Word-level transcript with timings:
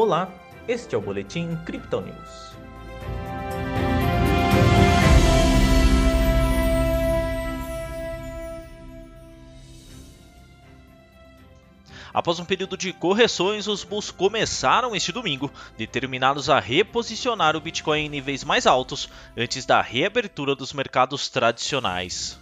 Olá, 0.00 0.32
este 0.68 0.94
é 0.94 0.98
o 0.98 1.00
Boletim 1.00 1.56
Crypto 1.66 2.00
News. 2.00 2.52
Após 12.14 12.38
um 12.38 12.44
período 12.44 12.76
de 12.76 12.92
correções, 12.92 13.66
os 13.66 13.82
bulls 13.82 14.12
começaram 14.12 14.94
este 14.94 15.10
domingo, 15.10 15.50
determinados 15.76 16.48
a 16.48 16.60
reposicionar 16.60 17.56
o 17.56 17.60
Bitcoin 17.60 18.04
em 18.04 18.08
níveis 18.08 18.44
mais 18.44 18.68
altos 18.68 19.08
antes 19.36 19.66
da 19.66 19.82
reabertura 19.82 20.54
dos 20.54 20.72
mercados 20.72 21.28
tradicionais. 21.28 22.38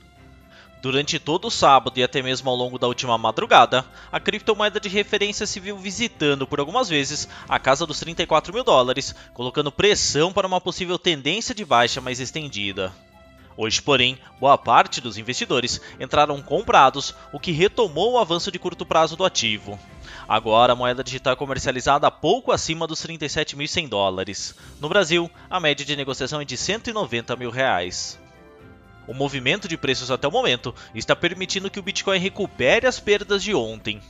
Durante 0.87 1.18
todo 1.18 1.48
o 1.48 1.50
sábado 1.50 1.98
e 1.98 2.02
até 2.05 2.23
mesmo 2.23 2.48
ao 2.48 2.55
longo 2.55 2.79
da 2.79 2.87
última 2.87 3.19
madrugada, 3.19 3.84
a 4.12 4.21
criptomoeda 4.21 4.79
de 4.79 4.89
referência 4.89 5.45
se 5.45 5.59
viu 5.59 5.77
visitando 5.77 6.47
por 6.47 6.60
algumas 6.60 6.88
vezes 6.88 7.29
a 7.48 7.59
casa 7.59 7.84
dos 7.84 7.98
34 7.98 8.55
mil 8.55 8.62
dólares, 8.62 9.12
colocando 9.34 9.73
pressão 9.73 10.33
para 10.33 10.46
uma 10.46 10.60
possível 10.60 10.96
tendência 10.96 11.52
de 11.52 11.65
baixa 11.65 12.01
mais 12.01 12.20
estendida. 12.20 12.93
Hoje, 13.57 13.83
porém, 13.83 14.16
boa 14.38 14.57
parte 14.57 15.01
dos 15.01 15.19
investidores 15.19 15.80
entraram 15.98 16.41
comprados, 16.41 17.16
o 17.32 17.41
que 17.41 17.51
retomou 17.51 18.12
o 18.12 18.18
avanço 18.18 18.52
de 18.52 18.59
curto 18.60 18.87
prazo 18.87 19.16
do 19.16 19.24
ativo. 19.24 19.77
Agora, 20.29 20.73
a 20.73 20.77
moeda 20.77 21.02
digital 21.02 21.32
é 21.32 21.37
comercializada 21.37 22.09
pouco 22.12 22.52
acima 22.52 22.87
dos 22.87 23.05
37.100 23.05 23.88
dólares. 23.88 24.55
No 24.80 24.88
Brasil, 24.88 25.29
a 25.51 25.59
média 25.59 25.84
de 25.84 25.96
negociação 25.96 26.41
é 26.41 26.45
de 26.45 26.57
190 26.57 27.34
mil 27.34 27.51
reais. 27.51 28.24
O 29.06 29.15
movimento 29.15 29.69
de 29.69 29.77
preços 29.77 30.10
até 30.10 30.27
o 30.27 30.33
momento 30.33 30.74
está 30.95 31.15
permitindo 31.15 31.70
que 31.70 31.78
o 31.78 31.83
Bitcoin 31.83 32.19
recupere 32.19 32.87
as 32.87 32.98
perdas 32.98 33.42
de 33.42 33.55
ontem. 33.55 34.01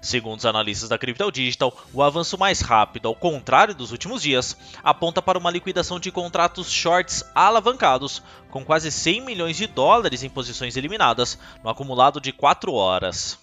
Segundo 0.00 0.38
os 0.38 0.46
analistas 0.46 0.88
da 0.88 0.98
Crypto 0.98 1.30
Digital, 1.30 1.76
o 1.92 2.02
avanço 2.02 2.38
mais 2.38 2.60
rápido, 2.60 3.08
ao 3.08 3.14
contrário 3.14 3.74
dos 3.74 3.92
últimos 3.92 4.22
dias, 4.22 4.56
aponta 4.82 5.20
para 5.20 5.38
uma 5.38 5.50
liquidação 5.50 5.98
de 5.98 6.10
contratos 6.10 6.70
shorts 6.70 7.24
alavancados, 7.34 8.22
com 8.50 8.64
quase 8.64 8.90
100 8.90 9.20
milhões 9.22 9.56
de 9.56 9.66
dólares 9.66 10.22
em 10.22 10.30
posições 10.30 10.76
eliminadas 10.76 11.38
no 11.62 11.70
acumulado 11.70 12.20
de 12.20 12.32
4 12.32 12.72
horas. 12.72 13.38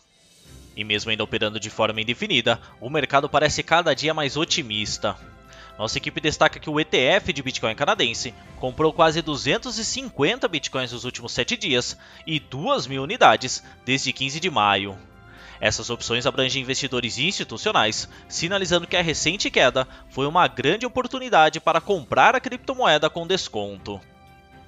E 0.75 0.83
mesmo 0.83 1.11
ainda 1.11 1.23
operando 1.23 1.59
de 1.59 1.69
forma 1.69 2.01
indefinida, 2.01 2.59
o 2.81 2.89
mercado 2.89 3.29
parece 3.29 3.61
cada 3.61 3.93
dia 3.93 4.13
mais 4.13 4.35
otimista. 4.35 5.15
Nossa 5.77 5.97
equipe 5.97 6.21
destaca 6.21 6.59
que 6.59 6.69
o 6.69 6.79
ETF 6.79 7.33
de 7.33 7.41
Bitcoin 7.41 7.73
canadense 7.73 8.33
comprou 8.59 8.93
quase 8.93 9.21
250 9.21 10.47
Bitcoins 10.47 10.91
nos 10.91 11.03
últimos 11.03 11.31
7 11.31 11.57
dias 11.57 11.97
e 12.27 12.39
2 12.39 12.85
mil 12.87 13.01
unidades 13.01 13.63
desde 13.83 14.13
15 14.13 14.39
de 14.39 14.49
maio. 14.51 14.97
Essas 15.59 15.89
opções 15.89 16.25
abrangem 16.25 16.61
investidores 16.61 17.17
institucionais, 17.17 18.07
sinalizando 18.27 18.85
que 18.85 18.97
a 18.97 19.01
recente 19.01 19.49
queda 19.49 19.87
foi 20.09 20.27
uma 20.27 20.47
grande 20.47 20.85
oportunidade 20.85 21.59
para 21.59 21.81
comprar 21.81 22.35
a 22.35 22.39
criptomoeda 22.39 23.09
com 23.09 23.25
desconto. 23.25 23.99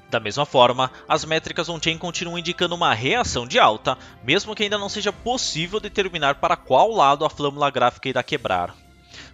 Da 0.09 0.19
mesma 0.19 0.45
forma, 0.45 0.89
as 1.07 1.25
métricas 1.25 1.67
on-chain 1.67 1.97
continuam 1.97 2.39
indicando 2.39 2.75
uma 2.75 2.93
reação 2.93 3.45
de 3.45 3.59
alta, 3.59 3.97
mesmo 4.23 4.55
que 4.55 4.63
ainda 4.63 4.77
não 4.77 4.87
seja 4.87 5.11
possível 5.11 5.79
determinar 5.79 6.35
para 6.35 6.55
qual 6.55 6.91
lado 6.91 7.25
a 7.25 7.29
flâmula 7.29 7.69
gráfica 7.69 8.07
irá 8.07 8.23
quebrar. 8.23 8.84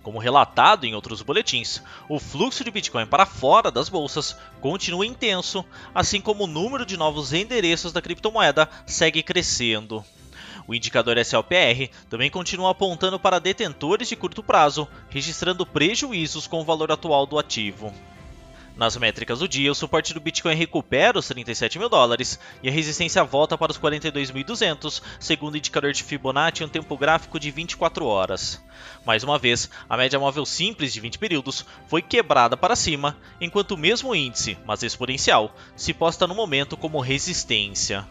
Como 0.04 0.18
relatado 0.18 0.86
em 0.86 0.96
outros 0.96 1.22
boletins, 1.22 1.82
o 2.10 2.20
fluxo 2.20 2.64
de 2.64 2.72
Bitcoin 2.72 3.06
para 3.06 3.26
fora 3.26 3.70
das 3.70 3.88
bolsas 3.88 4.36
continua 4.60 5.06
intenso, 5.06 5.64
assim 5.94 6.20
como 6.20 6.46
o 6.46 6.48
número 6.48 6.86
de 6.86 6.98
novos 6.98 7.34
endereços 7.34 7.94
da 7.94 8.02
criptomoeda 8.02 8.68
segue 8.86 9.22
crescendo. 9.22 10.04
O 10.68 10.74
indicador 10.74 11.18
SLPR 11.18 11.90
também 12.10 12.30
continua 12.30 12.72
apontando 12.72 13.20
para 13.20 13.40
detentores 13.40 14.08
de 14.08 14.16
curto 14.16 14.42
prazo, 14.42 14.88
registrando 15.10 15.66
prejuízos 15.66 16.48
com 16.48 16.62
o 16.62 16.66
valor 16.66 16.92
atual 16.92 17.28
do 17.28 17.38
ativo. 17.38 17.94
Nas 18.75 18.95
métricas 18.95 19.39
do 19.39 19.47
dia, 19.47 19.71
o 19.71 19.76
suporte 19.76 20.14
do 20.14 20.21
Bitcoin 20.21 20.55
recupera 20.55 21.20
os 21.20 21.27
37 21.27 21.77
mil 21.77 21.89
dólares 21.89 22.39
e 22.64 22.70
a 22.70 22.71
resistência 22.71 23.23
volta 23.23 23.58
para 23.58 23.71
os 23.71 23.77
42.200, 23.77 25.02
segundo 25.20 25.54
o 25.54 25.58
indicador 25.58 25.92
de 25.92 26.04
Fibonacci 26.04 26.64
em 26.64 26.65
um 26.65 26.70
tempo 26.70 26.98
gráfico 26.98 27.39
de 27.39 27.52
24 27.52 28.05
horas. 28.05 28.64
Mais 29.05 29.23
uma 29.23 29.37
vez, 29.37 29.70
a 29.89 29.98
média 29.98 30.17
móvel 30.17 30.45
simples 30.45 30.93
de 30.93 31.02
20 31.02 31.20
períodos 31.20 31.65
foi 31.87 32.02
quebrada 32.02 32.55
para 32.55 32.76
cima, 32.76 33.17
enquanto 33.42 33.71
o 33.71 33.77
mesmo 33.77 34.15
índice, 34.15 34.58
mas 34.65 34.83
exponencial, 34.83 35.54
se 35.76 35.93
posta 35.93 36.26
no 36.26 36.33
momento 36.33 36.77
como 36.77 37.02
resistência. 37.02 38.08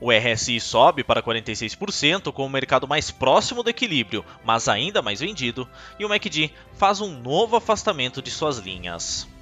O 0.00 0.12
RSI 0.12 0.60
sobe 0.60 1.02
para 1.02 1.22
46%, 1.22 2.32
com 2.32 2.46
o 2.46 2.50
mercado 2.50 2.86
mais 2.86 3.10
próximo 3.10 3.62
do 3.62 3.70
equilíbrio, 3.70 4.24
mas 4.44 4.68
ainda 4.68 5.02
mais 5.02 5.20
vendido, 5.20 5.68
e 5.98 6.04
o 6.04 6.08
MACD 6.08 6.52
faz 6.74 7.00
um 7.00 7.18
novo 7.20 7.56
afastamento 7.56 8.22
de 8.22 8.30
suas 8.30 8.58
linhas. 8.58 9.33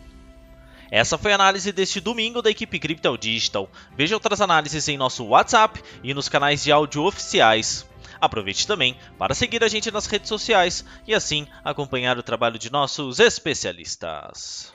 Essa 0.93 1.17
foi 1.17 1.33
a 1.33 1.37
análise 1.37 1.73
deste 1.73 2.03
domingo 2.03 2.43
da 2.43 2.51
equipe 2.51 2.79
Crypto 2.79 3.17
Digital. 3.17 3.67
Veja 3.97 4.15
outras 4.15 4.43
análises 4.43 4.87
em 4.89 4.99
nosso 4.99 5.25
WhatsApp 5.25 5.83
e 6.05 6.13
nos 6.13 6.29
canais 6.29 6.63
de 6.63 6.71
áudio 6.71 7.05
oficiais. 7.05 7.87
Aproveite 8.21 8.67
também 8.67 8.95
para 9.19 9.35
seguir 9.35 9.65
a 9.65 9.69
gente 9.69 9.91
nas 9.91 10.05
redes 10.05 10.29
sociais 10.29 10.85
e 11.09 11.15
assim 11.15 11.47
acompanhar 11.65 12.19
o 12.19 12.23
trabalho 12.23 12.59
de 12.59 12.71
nossos 12.71 13.21
especialistas. 13.21 14.71